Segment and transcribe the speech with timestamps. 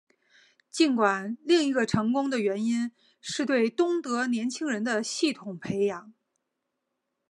[0.71, 6.13] 尽管另外一个成功的原因是对东德年轻人的系统培养。